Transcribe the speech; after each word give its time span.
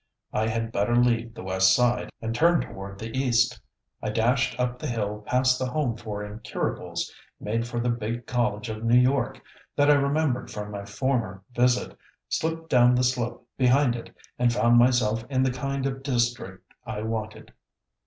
I 0.33 0.47
had 0.47 0.71
better 0.71 0.95
leave 0.95 1.35
the 1.35 1.43
west 1.43 1.75
side, 1.75 2.09
and 2.23 2.33
turn 2.33 2.59
toward 2.61 2.97
the 2.97 3.15
east. 3.15 3.61
I 4.01 4.09
dashed 4.09 4.59
up 4.59 4.79
the 4.79 4.87
hill 4.87 5.21
past 5.27 5.59
the 5.59 5.67
Home 5.67 5.95
for 5.95 6.23
Incurables, 6.23 7.13
made 7.39 7.67
for 7.67 7.79
the 7.79 7.91
big 7.91 8.25
College 8.25 8.67
of 8.67 8.83
New 8.83 8.97
York 8.99 9.39
that 9.75 9.91
I 9.91 9.93
remembered 9.93 10.49
from 10.49 10.71
my 10.71 10.85
former 10.85 11.43
visit, 11.53 11.95
slipped 12.29 12.67
down 12.67 12.95
the 12.95 13.03
slope 13.03 13.47
behind 13.59 13.95
it, 13.95 14.09
and 14.39 14.51
found 14.51 14.79
myself 14.79 15.23
in 15.29 15.43
the 15.43 15.51
kind 15.51 15.85
of 15.85 16.01
district 16.01 16.73
I 16.83 17.03
wanted. 17.03 17.53